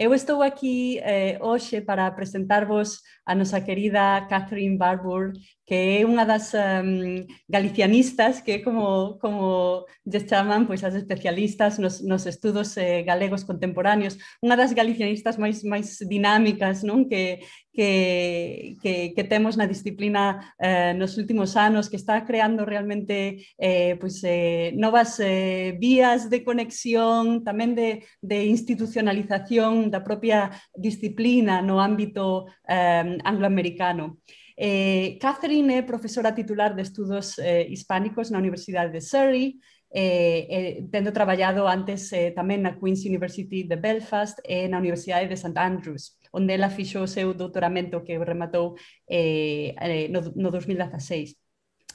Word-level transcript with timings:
Eu 0.00 0.14
estou 0.14 0.42
aquí 0.42 0.98
eh, 1.00 1.36
hoxe 1.42 1.78
para 1.82 2.10
presentarvos 2.12 3.02
a 3.26 3.34
nosa 3.34 3.60
querida 3.60 4.26
Catherine 4.30 4.78
Barbour, 4.78 5.34
que 5.70 6.02
é 6.02 6.02
unha 6.02 6.26
das 6.26 6.50
um, 6.50 7.22
galicianistas 7.46 8.42
que 8.42 8.58
como, 8.58 9.22
como 9.22 9.86
lle 10.02 10.26
chaman 10.26 10.66
pois, 10.66 10.82
as 10.82 10.98
especialistas 10.98 11.78
nos, 11.78 12.02
nos 12.02 12.26
estudos 12.26 12.74
eh, 12.74 13.06
galegos 13.06 13.46
contemporáneos, 13.46 14.18
unha 14.42 14.58
das 14.58 14.74
galicianistas 14.74 15.38
máis, 15.38 15.62
máis 15.62 16.02
dinámicas 16.02 16.82
non 16.82 17.06
que, 17.06 17.46
que, 17.70 18.74
que, 18.82 19.14
que 19.14 19.24
temos 19.30 19.54
na 19.54 19.70
disciplina 19.70 20.42
eh, 20.58 20.90
nos 20.98 21.14
últimos 21.22 21.54
anos, 21.54 21.86
que 21.86 22.02
está 22.02 22.26
creando 22.26 22.66
realmente 22.66 23.46
eh, 23.54 23.94
pois, 24.02 24.18
eh, 24.26 24.74
novas 24.74 25.22
eh, 25.22 25.78
vías 25.78 26.26
de 26.26 26.42
conexión, 26.42 27.46
tamén 27.46 27.78
de, 27.78 28.02
de 28.18 28.42
institucionalización 28.50 29.86
da 29.86 30.02
propia 30.02 30.50
disciplina 30.74 31.62
no 31.62 31.78
ámbito 31.78 32.50
eh, 32.66 33.22
angloamericano. 33.22 34.18
Eh, 34.62 35.16
Catherine 35.18 35.72
é 35.80 35.82
profesora 35.82 36.34
titular 36.34 36.76
de 36.76 36.82
estudos 36.82 37.38
eh, 37.38 37.64
hispánicos 37.72 38.30
na 38.30 38.36
Universidade 38.36 38.92
de 38.92 39.00
Surrey, 39.00 39.56
eh, 39.88 40.46
eh, 40.50 40.84
tendo 40.92 41.16
traballado 41.16 41.64
antes 41.64 42.12
eh, 42.12 42.36
tamén 42.36 42.60
na 42.60 42.76
Queen's 42.76 43.00
University 43.08 43.64
de 43.64 43.80
Belfast 43.80 44.36
e 44.44 44.64
eh, 44.64 44.68
na 44.68 44.76
Universidade 44.76 45.32
de 45.32 45.40
St. 45.40 45.56
Andrews, 45.56 46.20
onde 46.36 46.52
ela 46.52 46.68
fixou 46.68 47.08
o 47.08 47.12
seu 47.16 47.32
doutoramento 47.32 48.04
que 48.04 48.20
rematou 48.20 48.76
eh, 49.08 49.72
eh 49.80 50.12
no, 50.12 50.20
no 50.36 50.52
2016. 50.52 51.40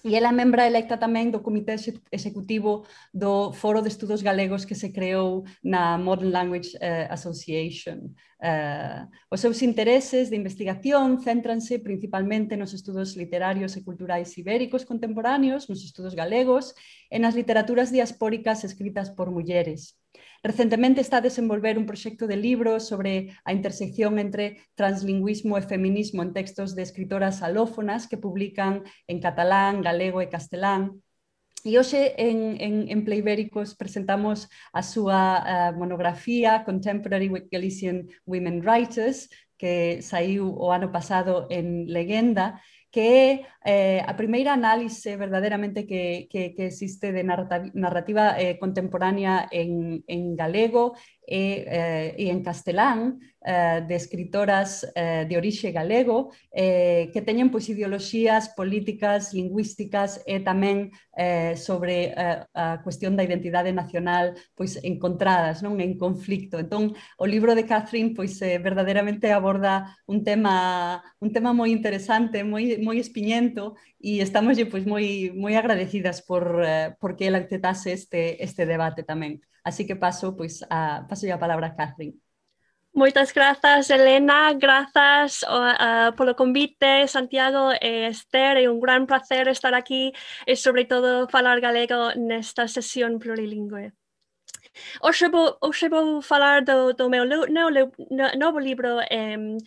E 0.05 0.15
ela 0.15 0.29
é 0.29 0.31
membra 0.31 0.69
electa 0.69 1.01
tamén 1.01 1.33
do 1.33 1.41
Comité 1.41 1.73
Executivo 2.13 2.85
do 3.09 3.49
Foro 3.57 3.81
de 3.81 3.89
Estudos 3.89 4.21
Galegos 4.21 4.61
que 4.61 4.77
se 4.77 4.93
creou 4.93 5.49
na 5.65 5.97
Modern 5.97 6.29
Language 6.29 6.77
eh, 6.77 7.09
Association. 7.09 8.13
Eh, 8.37 9.01
os 9.33 9.41
seus 9.41 9.65
intereses 9.65 10.29
de 10.29 10.37
investigación 10.37 11.17
céntranse 11.25 11.81
principalmente 11.81 12.53
nos 12.53 12.77
estudos 12.77 13.17
literarios 13.17 13.73
e 13.73 13.81
culturais 13.81 14.29
ibéricos 14.37 14.85
contemporáneos, 14.85 15.65
nos 15.65 15.81
estudos 15.81 16.13
galegos 16.13 16.77
e 17.09 17.17
nas 17.17 17.33
literaturas 17.33 17.89
diaspóricas 17.89 18.61
escritas 18.61 19.09
por 19.09 19.33
mulleres. 19.33 19.97
Recentemente 20.45 21.01
está 21.01 21.17
a 21.17 21.21
desenvolver 21.21 21.75
un 21.75 21.87
proxecto 21.87 22.27
de 22.27 22.37
libro 22.37 22.79
sobre 22.79 23.33
a 23.45 23.51
intersección 23.51 24.19
entre 24.19 24.61
translingüismo 24.75 25.57
e 25.57 25.65
feminismo 25.65 26.21
en 26.21 26.37
textos 26.37 26.77
de 26.77 26.85
escritoras 26.85 27.41
alófonas 27.41 28.05
que 28.05 28.21
publican 28.21 28.85
en 29.09 29.17
catalán, 29.25 29.81
galego 29.81 30.21
e 30.21 30.29
castelán. 30.29 31.01
E 31.65 31.73
hoxe 31.81 32.13
en, 32.21 32.61
en, 32.61 32.85
en 32.93 32.99
Playbéricos 33.01 33.73
presentamos 33.73 34.45
a 34.69 34.85
súa 34.85 35.41
uh, 35.41 35.71
monografía 35.81 36.61
Contemporary 36.61 37.49
Galician 37.49 38.05
Women 38.29 38.61
Writers, 38.61 39.33
que 39.57 40.05
saiu 40.05 40.45
o 40.45 40.69
ano 40.69 40.93
pasado 40.93 41.49
en 41.49 41.89
Legenda, 41.89 42.61
que 42.93 43.01
é 43.01 43.29
eh, 43.65 44.01
a 44.05 44.13
primeira 44.13 44.53
análise 44.53 45.17
verdadeiramente 45.17 45.87
que, 45.89 46.29
que, 46.29 46.53
que 46.53 46.67
existe 46.67 47.11
de 47.11 47.23
narrativa, 47.23 48.39
eh, 48.39 48.59
contemporánea 48.59 49.49
en, 49.49 50.03
en 50.05 50.35
galego 50.37 50.93
e, 51.25 51.65
eh, 51.65 52.15
e 52.21 52.29
en 52.29 52.45
castelán 52.45 53.17
eh, 53.41 53.81
de 53.87 53.95
escritoras 53.95 54.85
eh, 54.93 55.25
de 55.27 55.37
orixe 55.37 55.71
galego 55.73 56.31
eh, 56.53 57.09
que 57.09 57.25
teñen 57.25 57.49
pois, 57.49 57.65
ideoloxías 57.69 58.53
políticas, 58.53 59.33
lingüísticas 59.33 60.21
e 60.29 60.45
tamén 60.45 60.93
eh, 61.17 61.57
sobre 61.57 62.13
eh, 62.13 62.45
a 62.53 62.81
cuestión 62.85 63.17
da 63.17 63.25
identidade 63.25 63.73
nacional 63.73 64.37
pois 64.53 64.77
encontradas, 64.85 65.65
non 65.65 65.81
en 65.81 65.97
conflicto. 65.97 66.61
Entón, 66.61 66.93
o 67.17 67.25
libro 67.25 67.57
de 67.57 67.65
Catherine 67.65 68.13
pois 68.13 68.37
eh, 68.45 68.61
verdadeiramente 68.61 69.33
aborda 69.33 69.97
un 70.05 70.21
tema 70.21 71.01
un 71.17 71.33
tema 71.33 71.53
moi 71.57 71.73
interesante, 71.73 72.45
moi 72.45 72.77
moi 72.85 72.97
momento 73.55 73.75
e 73.99 74.21
estamos 74.21 74.57
pois, 74.69 74.85
moi, 74.85 75.31
moi 75.33 75.55
agradecidas 75.55 76.21
por, 76.21 76.61
eh, 76.63 76.95
por 76.99 77.15
que 77.15 77.27
el 77.27 77.35
aceptase 77.35 77.93
este, 77.93 78.43
este 78.43 78.65
debate 78.65 79.03
tamén. 79.03 79.41
Así 79.63 79.87
que 79.87 79.95
paso, 79.95 80.35
pois, 80.35 80.61
a, 80.69 81.05
paso 81.07 81.25
a 81.31 81.39
palabra 81.39 81.73
a 81.73 81.75
Catherine. 81.75 82.19
Moitas 82.95 83.35
grazas, 83.35 83.89
Elena, 83.91 84.55
grazas 84.55 85.43
uh, 85.43 86.15
polo 86.15 86.31
convite, 86.31 87.03
Santiago 87.11 87.75
e 87.75 88.07
Esther, 88.07 88.55
é 88.55 88.71
un 88.71 88.79
gran 88.79 89.03
placer 89.03 89.51
estar 89.51 89.75
aquí 89.75 90.15
e, 90.47 90.55
sobre 90.55 90.87
todo, 90.87 91.27
falar 91.27 91.59
galego 91.59 92.15
nesta 92.15 92.71
sesión 92.71 93.19
plurilingüe. 93.19 93.91
Hoxe 95.03 95.27
vou, 95.27 95.59
hoxe 95.59 95.91
vou 95.91 96.21
falar 96.23 96.63
do, 96.63 96.95
do 96.95 97.11
meu, 97.11 97.27
no 97.27 98.27
novo 98.39 98.59
libro 98.59 99.03
eh, 99.11 99.59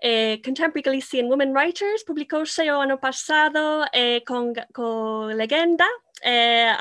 eh, 0.00 0.40
Contemporary 0.42 0.82
Galician 0.82 1.28
Women 1.28 1.52
Writers, 1.52 2.04
publicouse 2.04 2.70
o 2.70 2.80
ano 2.80 2.98
pasado 2.98 3.84
eh, 3.92 4.22
con, 4.24 4.52
con 4.72 5.36
Legenda, 5.36 5.86
eh, 6.22 6.72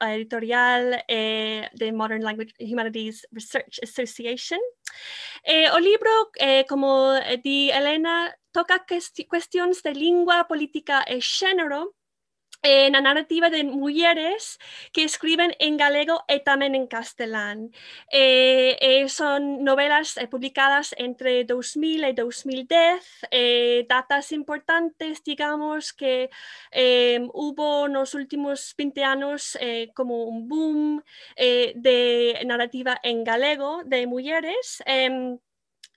editorial 0.00 1.04
eh, 1.08 1.68
de 1.72 1.92
Modern 1.92 2.22
Language 2.22 2.54
Humanities 2.60 3.26
Research 3.32 3.80
Association. 3.82 4.60
O 5.72 5.78
libro, 5.78 6.30
como 6.68 7.14
di 7.42 7.70
Elena, 7.70 8.34
toca 8.52 8.84
cuestiones 9.28 9.82
de 9.82 9.94
lingua, 9.94 10.44
política 10.44 11.04
e 11.06 11.20
género, 11.20 11.94
en 12.62 12.92
la 12.92 13.00
narrativa 13.00 13.50
de 13.50 13.64
mujeres 13.64 14.58
que 14.92 15.04
escriben 15.04 15.54
en 15.58 15.76
galego 15.76 16.24
y 16.28 16.40
también 16.40 16.74
en 16.74 16.86
castelán. 16.86 17.70
Eh, 18.10 18.76
eh, 18.80 19.08
son 19.08 19.62
novelas 19.64 20.16
eh, 20.16 20.26
publicadas 20.26 20.94
entre 20.98 21.44
2000 21.44 22.04
y 22.04 22.12
2010, 22.12 23.86
datas 23.88 24.32
importantes, 24.32 25.22
digamos, 25.22 25.92
que 25.92 26.30
hubo 27.32 27.86
en 27.86 27.92
los 27.92 28.14
últimos 28.14 28.74
20 28.76 29.04
años 29.04 29.58
como 29.94 30.24
un 30.24 30.48
boom 30.48 31.02
de 31.36 32.40
narrativa 32.44 32.98
en 33.02 33.24
galego 33.24 33.82
de 33.84 34.06
mujeres. 34.06 34.82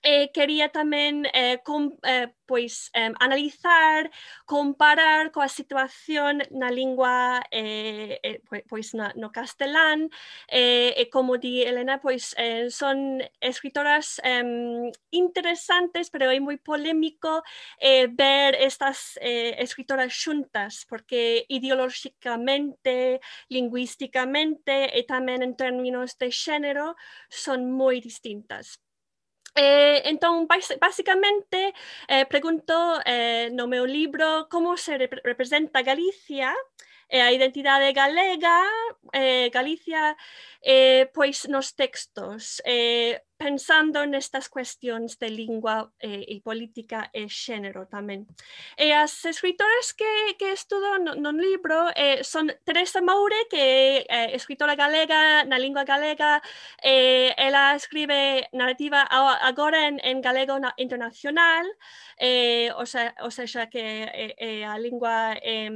eh, 0.02 0.30
quería 0.34 0.68
tamén 0.68 1.24
eh, 1.32 1.62
com, 1.62 1.94
eh, 2.02 2.28
pois, 2.46 2.90
eh, 2.94 3.12
analizar, 3.22 4.10
comparar 4.44 5.30
coa 5.30 5.48
situación 5.48 6.42
na 6.50 6.68
lingua 6.70 7.40
eh, 7.50 8.18
eh, 8.22 8.42
pois 8.68 8.94
na, 8.98 9.14
no 9.16 9.30
castelán 9.30 10.10
eh, 10.50 10.92
e 10.98 11.06
como 11.08 11.38
di 11.38 11.62
Elena, 11.62 12.02
pois 12.02 12.34
eh, 12.36 12.68
son 12.70 13.22
escritoras 13.40 14.20
eh, 14.26 14.90
interesantes, 15.10 16.10
pero 16.10 16.28
é 16.30 16.38
moi 16.42 16.58
polémico 16.58 17.42
eh, 17.78 18.06
ver 18.10 18.58
estas 18.58 19.16
eh, 19.22 19.54
escritoras 19.62 20.12
xuntas, 20.12 20.84
porque 20.90 21.46
ideolóxicamente, 21.48 23.20
lingüísticamente 23.48 24.90
e 24.98 25.00
tamén 25.06 25.40
en 25.46 25.54
términos 25.56 26.18
de 26.18 26.28
xénero 26.34 26.98
son 27.30 27.70
moi 27.70 28.02
distintas. 28.02 28.82
Eh, 29.56 30.02
entón, 30.08 30.46
basicamente, 30.80 31.74
eh, 32.08 32.24
pregunto 32.24 32.72
eh, 33.04 33.50
no 33.52 33.68
meu 33.68 33.84
libro 33.84 34.48
como 34.48 34.78
se 34.80 34.96
rep 34.96 35.12
representa 35.24 35.82
Galicia 35.84 36.56
e 37.12 37.20
a 37.20 37.28
identidade 37.30 37.92
galega, 37.92 38.64
eh, 39.12 39.50
Galicia, 39.52 40.16
eh, 40.64 41.10
pois 41.12 41.44
nos 41.44 41.76
textos, 41.76 42.62
eh, 42.64 43.20
pensando 43.36 44.06
nestas 44.06 44.46
cuestións 44.46 45.18
de 45.18 45.28
lingua 45.28 45.90
eh, 45.98 46.24
e 46.30 46.40
política 46.40 47.10
e 47.12 47.26
xénero 47.26 47.90
tamén. 47.90 48.24
E 48.78 48.94
as 48.94 49.18
escritoras 49.26 49.90
que, 49.92 50.38
que 50.38 50.54
estudo 50.54 51.02
no, 51.02 51.12
no 51.18 51.34
libro 51.34 51.90
eh, 51.98 52.22
son 52.22 52.54
Teresa 52.62 53.02
Moure, 53.02 53.50
que 53.50 54.06
é 54.06 54.06
eh, 54.06 54.28
escritora 54.38 54.78
galega 54.78 55.42
na 55.44 55.58
lingua 55.58 55.82
galega, 55.82 56.38
eh, 56.80 57.34
ela 57.36 57.74
escribe 57.74 58.46
narrativa 58.54 59.02
agora 59.42 59.90
en, 59.90 59.98
en 60.06 60.22
galego 60.22 60.62
na, 60.62 60.70
internacional, 60.78 61.66
eh, 62.16 62.70
o, 62.78 62.86
sea, 62.86 63.10
o 63.26 63.30
sea, 63.34 63.66
que 63.66 64.06
é 64.06 64.34
eh, 64.38 64.64
a 64.64 64.78
lingua 64.78 65.34
eh, 65.42 65.68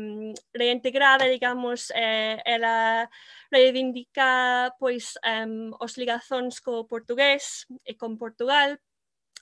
reintegrada 0.54 1.25
digamos, 1.28 1.90
eh, 1.94 2.40
ela 2.44 3.08
reivindica 3.50 4.72
pois 4.78 5.14
um, 5.24 5.72
os 5.80 5.96
ligazóns 5.98 6.60
co 6.60 6.86
portugués 6.86 7.66
e 7.84 7.94
con 7.94 8.16
Portugal, 8.18 8.78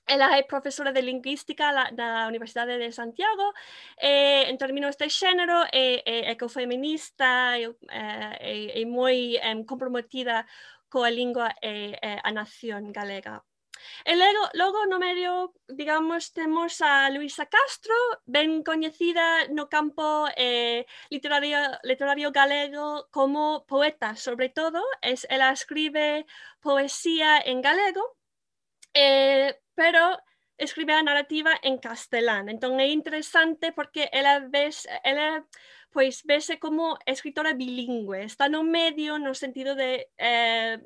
Ela 0.06 0.36
é 0.36 0.42
profesora 0.42 0.92
de 0.92 1.00
lingüística 1.00 1.72
na 1.96 2.28
Universidade 2.28 2.76
de 2.76 2.92
Santiago 2.92 3.54
e, 3.96 4.44
en 4.50 4.56
términos 4.60 4.96
de 5.00 5.08
xénero 5.08 5.64
é, 5.72 6.04
é 6.04 6.16
ecofeminista 6.36 7.56
e, 7.56 7.64
é, 7.88 8.02
é, 8.52 8.82
é 8.82 8.84
moi 8.84 9.40
é, 9.40 9.50
comprometida 9.64 10.44
coa 10.92 11.08
lingua 11.08 11.48
e, 11.62 11.96
e 11.96 12.20
a 12.28 12.30
nación 12.36 12.92
galega. 12.92 13.40
E 14.04 14.16
logo, 14.16 14.42
logo 14.54 14.86
no 14.86 14.98
medio, 14.98 15.54
digamos, 15.68 16.32
temos 16.32 16.80
a 16.80 17.10
Luisa 17.10 17.46
Castro, 17.46 17.94
ben 18.26 18.62
coñecida 18.62 19.48
no 19.48 19.68
campo 19.68 20.28
eh, 20.36 20.86
literario, 21.10 21.58
literario 21.82 22.32
galego 22.32 23.08
como 23.10 23.64
poeta, 23.66 24.16
sobre 24.16 24.48
todo. 24.48 24.82
Es, 25.02 25.26
ela 25.30 25.52
escribe 25.52 26.26
poesía 26.60 27.40
en 27.40 27.60
galego, 27.62 28.16
eh, 28.94 29.60
pero 29.74 30.18
escribe 30.58 30.94
a 30.94 31.02
narrativa 31.02 31.52
en 31.62 31.78
castelán. 31.78 32.48
Entón 32.48 32.80
é 32.80 32.88
interesante 32.88 33.72
porque 33.72 34.08
ela 34.12 34.40
ves, 34.40 34.86
ela 35.02 35.44
pois 35.94 36.26
vese 36.26 36.58
como 36.58 36.98
escritora 37.06 37.54
bilingüe, 37.54 38.24
está 38.24 38.48
no 38.48 38.62
medio 38.64 39.18
no 39.18 39.32
sentido 39.34 39.74
de 39.78 40.10
eh, 40.18 40.78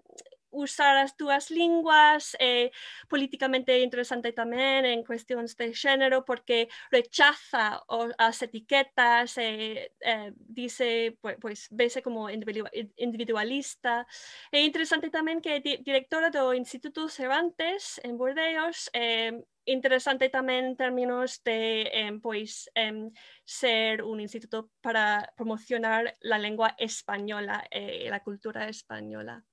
usar 0.51 0.97
as 0.97 1.15
túas 1.17 1.51
linguas 1.51 2.35
é 2.41 2.69
eh, 2.69 2.71
políticamente 3.09 3.73
interesante 3.81 4.33
tamén 4.33 4.85
en 4.89 5.05
cuestións 5.05 5.55
de 5.57 5.73
xénero 5.75 6.25
porque 6.25 6.69
rechaza 6.91 7.83
o, 7.89 8.09
as 8.19 8.41
etiquetas 8.43 9.37
e 9.39 9.91
eh, 10.03 10.29
eh, 10.29 10.31
dice, 10.37 11.17
pois, 11.21 11.37
pues, 11.41 11.59
vese 11.71 12.03
como 12.03 12.29
individualista. 12.31 14.07
É 14.53 14.61
interesante 14.65 15.09
tamén 15.13 15.41
que 15.45 15.53
a 15.57 15.63
directora 15.63 16.29
do 16.33 16.53
Instituto 16.57 17.09
Cervantes 17.09 18.01
en 18.05 18.17
Bordeos 18.17 18.89
eh, 18.93 19.33
interesante 19.69 20.33
tamén 20.33 20.73
en 20.73 20.77
términos 20.77 21.45
de 21.45 21.87
eh, 21.93 22.13
pois, 22.19 22.73
eh, 22.75 23.13
ser 23.45 24.03
un 24.03 24.21
instituto 24.21 24.73
para 24.81 25.33
promocionar 25.37 26.17
la 26.21 26.39
lengua 26.41 26.75
española 26.81 27.65
eh, 27.71 28.09
a 28.09 28.21
cultura 28.25 28.69
española. 28.69 29.45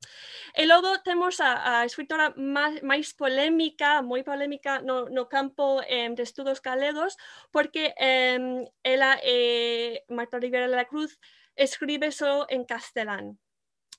E 0.56 0.65
logo 0.65 1.03
temos 1.03 1.39
a, 1.44 1.83
a 1.83 1.85
escritora 1.85 2.31
máis, 2.39 2.79
máis 2.81 3.12
polémica, 3.13 4.01
moi 4.01 4.23
polémica 4.23 4.79
no, 4.79 5.12
no 5.12 5.27
campo 5.27 5.83
eh, 5.83 6.07
de 6.12 6.23
estudos 6.23 6.63
galegos, 6.63 7.19
porque 7.51 7.94
ela, 8.83 9.19
eh, 9.23 10.03
Marta 10.09 10.39
Rivera 10.39 10.68
de 10.68 10.75
la 10.75 10.89
Cruz, 10.89 11.19
escribe 11.56 12.11
só 12.11 12.47
en 12.50 12.65
castelán 12.65 13.39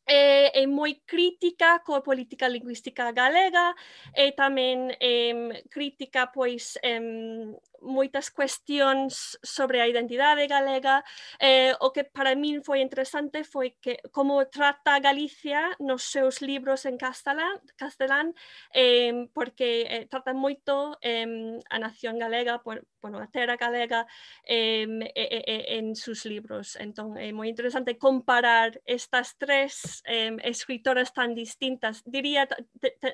é, 0.06 0.62
é 0.62 0.66
moi 0.66 0.94
crítica 1.06 1.80
coa 1.80 2.00
política 2.00 2.46
lingüística 2.48 3.10
galega 3.10 3.74
eh, 4.14 4.28
e 4.28 4.32
tamén 4.32 4.94
é, 5.02 5.66
crítica 5.68 6.30
pois 6.30 6.78
em, 6.82 7.50
moitas 7.86 8.34
cuestións 8.34 9.38
sobre 9.40 9.80
a 9.80 9.86
identidade 9.86 10.50
galega. 10.50 11.06
Eh, 11.38 11.72
o 11.80 11.94
que 11.94 12.04
para 12.04 12.34
min 12.34 12.60
foi 12.66 12.82
interesante 12.82 13.46
foi 13.46 13.78
que 13.78 14.02
como 14.10 14.42
trata 14.50 14.98
Galicia 14.98 15.72
nos 15.78 16.02
seus 16.02 16.42
libros 16.42 16.84
en 16.84 16.98
castelán, 16.98 17.62
castelán 17.78 18.34
eh, 18.74 19.30
porque 19.32 19.86
eh, 19.86 20.04
trata 20.10 20.34
moito 20.34 20.98
eh, 21.00 21.62
a 21.70 21.76
nación 21.78 22.18
galega, 22.18 22.60
por, 22.60 22.82
bueno, 23.00 23.22
a 23.22 23.30
terra 23.30 23.56
galega, 23.56 24.06
eh, 24.42 24.86
eh, 25.14 25.78
en 25.78 25.94
sus 25.94 26.26
libros. 26.26 26.76
Entón, 26.76 27.14
é 27.16 27.30
moi 27.30 27.46
interesante 27.46 27.94
comparar 27.96 28.82
estas 28.82 29.38
tres 29.38 30.02
eh, 30.04 30.34
escritoras 30.42 31.14
tan 31.14 31.34
distintas. 31.34 32.02
Diría, 32.04 32.48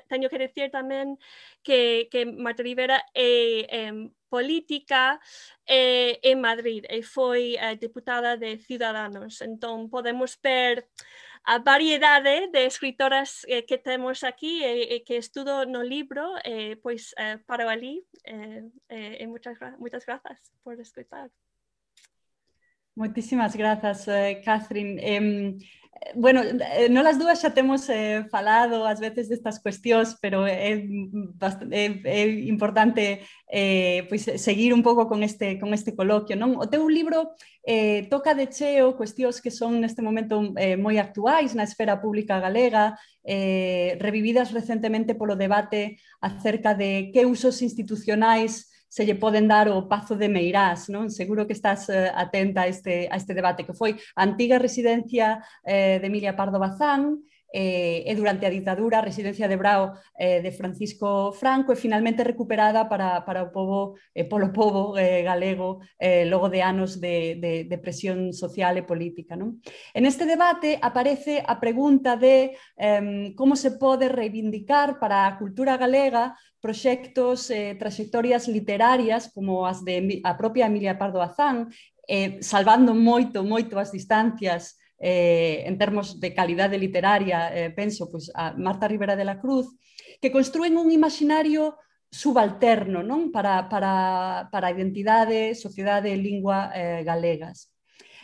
teño 0.09 0.29
que 0.29 0.41
decir 0.41 0.73
tamén 0.73 1.21
que, 1.61 2.09
que 2.09 2.25
Marta 2.25 2.63
Rivera 2.63 3.05
é 3.13 3.67
eh, 3.69 4.09
política 4.33 5.21
eh, 5.67 6.17
en 6.25 6.41
Madrid 6.41 6.81
e 6.89 7.05
foi 7.05 7.53
eh, 7.53 7.77
deputada 7.77 8.33
de 8.33 8.57
Ciudadanos. 8.57 9.33
Entón 9.45 9.93
podemos 9.93 10.31
ver 10.41 10.89
a 11.45 11.59
variedade 11.59 12.49
de 12.49 12.65
escritoras 12.65 13.45
eh, 13.45 13.61
que 13.67 13.77
temos 13.77 14.23
aquí 14.23 14.63
e, 14.63 14.95
eh, 14.95 15.03
que 15.05 15.21
estudo 15.21 15.69
no 15.69 15.85
libro, 15.85 16.25
eh, 16.41 16.81
pois 16.81 17.13
eh, 17.13 17.37
paro 17.45 17.69
ali 17.69 18.01
eh, 18.25 18.65
eh, 18.89 19.27
por 20.63 20.79
escutar. 20.81 21.29
Moitísimas 22.95 23.55
grazas, 23.55 24.07
eh, 24.07 24.41
Catherine. 24.45 25.01
Eh, 25.01 25.57
bueno, 26.15 26.41
nolas 26.89 27.17
dúas 27.17 27.41
xa 27.41 27.55
temos 27.57 27.89
eh, 27.89 28.25
falado 28.29 28.85
ás 28.85 28.99
veces 28.99 29.29
destas 29.29 29.57
cuestións, 29.57 30.17
pero 30.21 30.45
é, 30.45 30.83
bastante, 31.39 31.73
é, 31.73 31.87
é 32.05 32.21
importante 32.45 33.23
eh, 33.49 34.05
pois, 34.09 34.23
seguir 34.37 34.73
un 34.73 34.83
pouco 34.83 35.07
con 35.07 35.23
este, 35.23 35.57
con 35.59 35.73
este 35.73 35.95
coloquio. 35.95 36.35
Non? 36.37 36.59
O 36.59 36.69
teu 36.69 36.85
libro 36.85 37.33
eh, 37.65 38.05
toca 38.13 38.35
de 38.35 38.45
cheo 38.51 38.93
cuestións 38.99 39.41
que 39.41 39.49
son 39.49 39.81
neste 39.81 40.05
momento 40.05 40.53
eh, 40.59 40.77
moi 40.77 40.99
actuais 40.99 41.55
na 41.55 41.65
esfera 41.65 41.97
pública 41.97 42.37
galega, 42.37 42.99
eh, 43.23 43.97
revividas 43.97 44.51
recentemente 44.51 45.15
polo 45.15 45.39
debate 45.39 45.97
acerca 46.21 46.75
de 46.75 47.09
que 47.13 47.25
usos 47.25 47.61
institucionais 47.65 48.72
se 48.93 49.05
lle 49.09 49.17
poden 49.17 49.49
dar 49.49 49.65
o 49.73 49.89
Pazo 49.89 50.13
de 50.13 50.29
Meirás, 50.29 50.85
non? 50.85 51.09
Seguro 51.09 51.49
que 51.49 51.57
estás 51.57 51.89
eh, 51.89 52.13
atenta 52.13 52.61
a 52.61 52.69
este, 52.69 53.09
a 53.09 53.17
este 53.17 53.33
debate 53.33 53.65
que 53.65 53.73
foi 53.73 53.97
a 54.13 54.21
antiga 54.21 54.61
residencia 54.61 55.41
eh, 55.65 55.97
de 55.97 56.05
Emilia 56.05 56.37
Pardo 56.37 56.61
Bazán, 56.61 57.17
eh, 57.53 58.01
e 58.09 58.15
durante 58.17 58.49
a 58.49 58.49
ditadura 58.49 58.97
a 58.97 59.05
residencia 59.05 59.45
de 59.45 59.55
Brao 59.55 59.93
eh, 60.17 60.41
de 60.41 60.49
Francisco 60.49 61.31
Franco 61.31 61.69
e 61.71 61.77
finalmente 61.77 62.25
recuperada 62.25 62.89
para, 62.89 63.21
para 63.21 63.45
o 63.45 63.53
povo, 63.53 63.93
eh, 64.17 64.25
polo 64.25 64.49
povo 64.49 64.97
eh, 64.97 65.21
galego 65.21 65.85
eh, 66.01 66.25
logo 66.25 66.49
de 66.49 66.65
anos 66.65 66.97
de, 66.97 67.37
de, 67.37 67.69
de 67.69 67.77
presión 67.77 68.33
social 68.33 68.73
e 68.81 68.83
política. 68.83 69.37
Non? 69.37 69.61
En 69.93 70.09
este 70.09 70.25
debate 70.25 70.81
aparece 70.81 71.45
a 71.45 71.61
pregunta 71.61 72.17
de 72.17 72.57
eh, 72.73 73.37
como 73.37 73.53
se 73.53 73.77
pode 73.77 74.09
reivindicar 74.09 74.97
para 74.97 75.29
a 75.29 75.37
cultura 75.37 75.77
galega 75.77 76.33
proxectos, 76.57 77.51
eh, 77.51 77.75
trayectorias 77.77 78.47
literarias 78.47 79.29
como 79.29 79.67
as 79.67 79.85
de 79.85 80.23
a 80.23 80.33
propia 80.33 80.65
Emilia 80.65 80.97
Pardo 80.97 81.21
Azán, 81.21 81.69
eh, 82.07 82.41
salvando 82.41 82.95
moito, 82.95 83.43
moito 83.43 83.77
as 83.77 83.91
distancias 83.91 84.79
eh, 85.03 85.67
en 85.67 85.75
termos 85.77 86.19
de 86.23 86.33
calidade 86.33 86.77
literaria, 86.79 87.51
eh, 87.51 87.71
penso 87.75 88.07
pois, 88.07 88.31
a 88.33 88.55
Marta 88.55 88.87
Rivera 88.87 89.19
de 89.19 89.27
la 89.27 89.39
Cruz, 89.43 89.67
que 90.21 90.31
construen 90.31 90.77
un 90.79 90.91
imaginario 90.91 91.75
subalterno? 92.09 93.03
Para, 93.31 93.67
para, 93.67 94.47
para 94.49 94.67
a 94.67 94.71
eh, 96.71 97.03
galegas. 97.03 97.75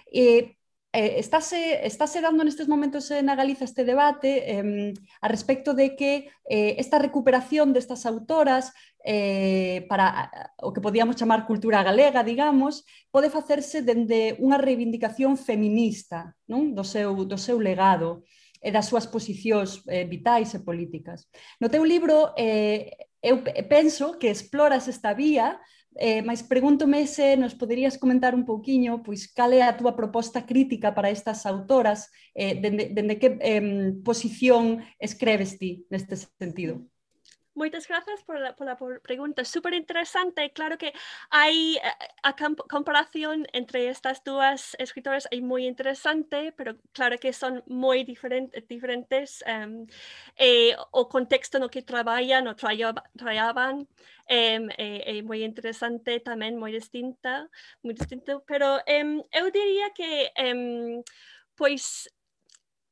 E 0.07 0.58
eh, 0.91 1.19
estáse, 1.19 1.86
estáse 1.86 2.21
dando 2.21 2.44
nestes 2.44 2.68
momentos 2.68 3.12
eh, 3.13 3.21
na 3.21 3.38
Galiza 3.38 3.65
este 3.65 3.86
debate 3.86 4.41
eh, 4.50 4.94
a 5.21 5.27
respecto 5.30 5.74
de 5.74 5.95
que 5.95 6.33
eh, 6.50 6.75
esta 6.81 6.97
recuperación 6.97 7.74
destas 7.74 8.06
autoras 8.09 8.74
eh, 9.06 9.86
para 9.88 10.31
o 10.59 10.74
que 10.74 10.81
podíamos 10.81 11.15
chamar 11.15 11.45
cultura 11.45 11.83
galega, 11.83 12.24
digamos, 12.24 12.83
pode 13.13 13.30
facerse 13.30 13.86
dende 13.86 14.36
unha 14.41 14.57
reivindicación 14.57 15.38
feminista 15.38 16.33
non? 16.50 16.74
Do, 16.74 16.83
seu, 16.83 17.13
do 17.24 17.38
seu 17.38 17.62
legado 17.62 18.25
e 18.59 18.73
das 18.73 18.92
súas 18.92 19.07
posicións 19.07 19.85
eh, 19.87 20.04
vitais 20.04 20.52
e 20.57 20.59
políticas. 20.66 21.30
No 21.61 21.71
teu 21.71 21.85
libro 21.85 22.33
eh, 22.35 23.07
eu 23.21 23.44
penso 23.69 24.18
que 24.18 24.33
exploras 24.33 24.87
esta 24.87 25.13
vía 25.13 25.59
Eh, 26.01 26.21
mas 26.23 26.41
pregúntome 26.44 27.06
se 27.07 27.35
nos 27.35 27.53
poderías 27.59 27.97
comentar 27.97 28.31
un 28.33 28.45
pouquiño 28.47 29.03
pois 29.03 29.27
cal 29.37 29.51
é 29.51 29.61
a 29.68 29.75
túa 29.75 29.97
proposta 29.99 30.39
crítica 30.47 30.95
para 30.95 31.11
estas 31.11 31.44
autoras, 31.44 32.07
eh, 32.33 32.56
dende, 32.63 32.87
dende 32.95 33.19
que 33.19 33.35
eh, 33.44 33.91
posición 34.07 34.79
escreves 34.95 35.59
ti 35.59 35.83
neste 35.91 36.15
sentido? 36.15 36.87
Muchas 37.56 37.87
gracias 37.87 38.23
por 38.23 38.39
la, 38.39 38.56
por 38.56 38.68
la 38.68 38.77
pregunta. 39.01 39.44
Súper 39.44 39.73
interesante. 39.73 40.51
Claro 40.53 40.77
que 40.77 40.94
hay 41.29 41.77
eh, 41.77 41.81
a 42.23 42.35
comparación 42.69 43.47
entre 43.53 43.89
estas 43.89 44.23
dos 44.23 44.75
escritoras, 44.79 45.27
hay 45.31 45.41
muy 45.41 45.65
interesante, 45.65 46.53
pero 46.56 46.77
claro 46.94 47.18
que 47.18 47.33
son 47.33 47.63
muy 47.65 48.03
diferentes, 48.03 48.68
diferentes 48.68 49.44
um, 49.47 49.87
eh, 50.37 50.75
o 50.91 51.09
contexto 51.09 51.57
en 51.57 51.63
el 51.63 51.69
que 51.69 51.81
trabajan 51.81 52.47
o 52.47 52.56
trabajaban. 52.56 53.87
Um, 54.31 54.69
eh, 54.77 55.23
muy 55.23 55.44
interesante 55.44 56.19
también, 56.19 56.56
muy 56.56 56.71
distinta, 56.71 57.49
muy 57.81 57.95
distinto. 57.95 58.44
Pero 58.45 58.75
um, 58.75 59.23
yo 59.33 59.51
diría 59.51 59.89
que, 59.95 60.31
pues, 61.56 62.09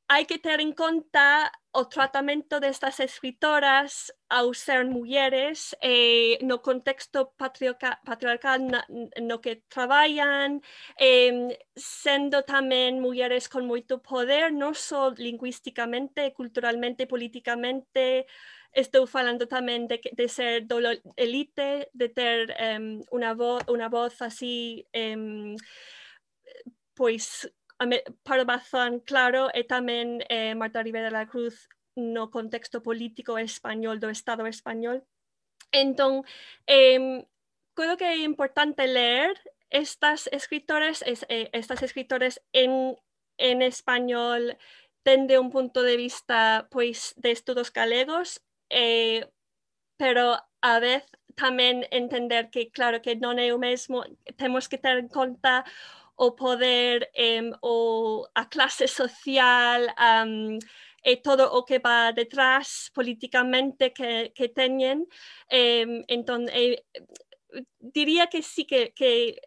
hay 0.08 0.26
que 0.26 0.40
tener 0.40 0.62
en 0.62 0.72
cuenta 0.74 1.52
el 1.74 1.90
tratamiento 1.90 2.60
de 2.60 2.70
estas 2.70 3.00
escritoras 3.00 4.14
al 4.30 4.56
ser 4.56 4.86
mujeres 4.86 5.76
eh, 5.82 6.38
en 6.40 6.50
el 6.50 6.62
contexto 6.62 7.34
patriarcal, 7.38 8.86
en 9.16 9.32
el 9.32 9.42
que 9.42 9.58
trabajan, 9.68 10.62
eh, 10.98 11.60
siendo 11.76 12.44
también 12.44 13.00
mujeres 13.02 13.50
con 13.50 13.66
mucho 13.68 14.02
poder, 14.02 14.54
no 14.54 14.74
solo 14.74 15.16
lingüísticamente, 15.18 16.34
culturalmente, 16.34 17.06
políticamente. 17.06 18.28
Estoy 18.72 19.08
hablando 19.14 19.48
también 19.48 19.88
de, 19.88 20.00
de 20.14 20.30
ser 20.30 20.68
élite, 21.16 21.90
de 21.94 22.10
tener 22.10 22.56
em, 22.58 23.02
una, 23.12 23.34
voz, 23.34 23.64
una 23.68 23.90
voz 23.90 24.22
así. 24.22 24.88
Em, 24.94 25.56
pues 26.94 27.52
para 28.24 28.44
Bazán, 28.44 29.00
claro, 29.00 29.50
e 29.54 29.64
tamén 29.64 30.26
eh, 30.30 30.56
Marta 30.56 30.82
Rivera 30.82 31.10
de 31.10 31.18
la 31.18 31.30
Cruz 31.30 31.70
no 31.98 32.30
contexto 32.30 32.82
político 32.82 33.38
español 33.38 34.00
do 34.00 34.10
Estado 34.10 34.46
español. 34.46 35.06
Entón, 35.72 36.24
eh, 36.66 37.26
creo 37.74 37.98
que 37.98 38.06
é 38.06 38.18
importante 38.24 38.88
ler 38.88 39.34
estas 39.70 40.28
escritores, 40.32 41.04
es, 41.06 41.26
eh, 41.30 41.50
estas 41.54 41.84
escritores 41.84 42.42
en, 42.54 42.98
en 43.38 43.62
español 43.62 44.58
dende 45.04 45.40
un 45.40 45.52
punto 45.52 45.84
de 45.84 45.96
vista 45.98 46.68
pois 46.72 47.14
de 47.16 47.32
estudos 47.32 47.72
galegos 47.72 48.42
eh, 48.70 49.28
pero 49.98 50.38
a 50.62 50.80
veces 50.80 51.10
también 51.36 51.86
entender 51.92 52.50
que, 52.50 52.72
claro, 52.72 53.02
que 53.02 53.16
no 53.16 53.32
es 53.32 53.50
lo 53.50 53.60
mismo, 53.60 54.04
tenemos 54.38 54.68
que 54.70 54.78
tener 54.78 55.00
en 55.00 55.08
cuenta 55.08 55.66
o 56.18 56.36
poder, 56.36 57.10
eh, 57.14 57.52
o 57.62 58.28
a 58.36 58.44
clase 58.50 58.88
social, 58.88 59.82
um, 59.96 60.58
e 61.08 61.16
todo 61.24 61.54
o 61.56 61.64
que 61.64 61.80
va 61.80 62.12
detrás 62.12 62.92
políticamente 62.94 63.94
que, 63.94 64.34
que 64.36 64.50
teñen. 64.50 65.08
Eh, 65.50 66.04
entón, 66.10 66.50
eh, 66.52 66.84
diría 67.80 68.28
que 68.28 68.42
sí 68.42 68.66
que, 68.66 68.92
que 68.92 69.40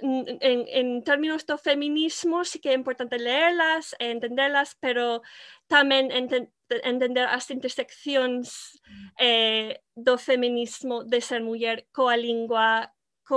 en, 0.00 0.64
en 0.68 1.02
términos 1.02 1.44
do 1.44 1.58
feminismo 1.58 2.44
sí 2.44 2.60
que 2.60 2.70
é 2.70 2.78
importante 2.78 3.18
leerlas 3.18 3.96
e 3.98 4.14
entenderlas, 4.14 4.76
pero 4.78 5.22
tamén 5.66 6.14
enten, 6.14 6.52
entender 6.86 7.26
as 7.26 7.50
interseccións 7.50 8.78
mm. 8.86 9.08
eh, 9.18 9.70
do 9.96 10.14
feminismo 10.14 11.02
de 11.04 11.20
ser 11.20 11.42
muller 11.42 11.90
coa 11.92 12.14
lingua, 12.14 12.86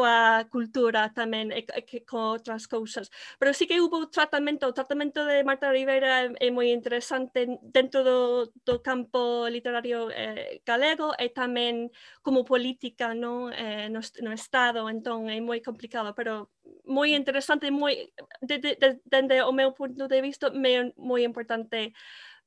a 0.03 0.47
cultura 0.49 1.13
también 1.13 1.51
eh, 1.51 1.65
con 2.05 2.21
otras 2.21 2.67
cosas. 2.67 3.11
Pero 3.37 3.53
sí 3.53 3.67
que 3.67 3.81
hubo 3.81 4.09
tratamiento, 4.09 4.67
el 4.67 4.73
tratamiento 4.73 5.25
de 5.25 5.43
Marta 5.43 5.71
Rivera 5.71 6.25
es 6.39 6.51
muy 6.51 6.71
interesante 6.71 7.59
dentro 7.61 8.03
del 8.03 8.51
do 8.65 8.81
campo 8.81 9.47
literario 9.49 10.09
eh, 10.11 10.61
galego 10.65 11.13
y 11.19 11.29
también 11.29 11.91
como 12.21 12.43
política 12.43 13.13
¿no? 13.13 13.51
Eh, 13.51 13.89
no, 13.89 13.99
no 14.21 14.31
Estado, 14.31 14.89
entonces 14.89 15.37
es 15.37 15.41
muy 15.41 15.61
complicado, 15.61 16.13
pero 16.15 16.49
muy 16.85 17.15
interesante, 17.15 17.71
muy, 17.71 18.11
desde 18.41 18.75
de, 18.75 18.99
de, 19.05 19.21
de, 19.23 19.51
mi 19.51 19.71
punto 19.71 20.07
de 20.07 20.21
vista, 20.21 20.51
muy 20.97 21.23
importante 21.23 21.93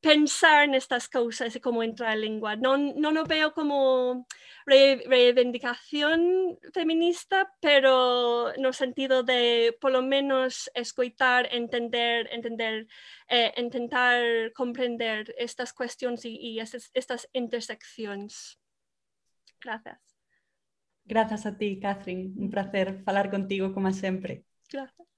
pensar 0.01 0.65
en 0.65 0.75
estas 0.75 1.09
cosas 1.09 1.55
y 1.57 1.61
cómo 1.61 1.83
entra 1.83 2.11
la 2.11 2.17
lengua. 2.17 2.57
No, 2.57 2.77
no 2.77 3.11
lo 3.11 3.25
veo 3.25 3.53
como 3.53 4.27
re, 4.67 5.03
reivindicación 5.07 6.59
feminista, 6.73 7.53
pero 7.61 8.55
en 8.55 8.65
el 8.65 8.75
sentido 8.75 9.23
de 9.23 9.77
por 9.81 9.93
lo 9.93 10.03
menos 10.03 10.71
escuchar, 10.75 11.49
entender, 11.51 12.29
entender, 12.33 12.87
eh, 13.29 13.53
intentar 13.57 14.53
comprender 14.53 15.35
estas 15.39 15.73
cuestiones 15.73 16.25
y, 16.25 16.61
estas, 16.61 16.91
estas 16.95 17.29
intersecciones. 17.33 18.59
Gracias. 19.61 19.99
Gracias 21.05 21.47
a 21.47 21.57
ti, 21.57 21.79
Catherine. 21.81 22.33
Un 22.37 22.51
placer 22.51 23.03
hablar 23.07 23.31
contigo 23.31 23.73
como 23.73 23.93
siempre. 23.93 24.45
Gracias. 24.71 25.16